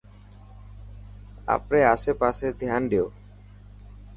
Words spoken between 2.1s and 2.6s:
پاسي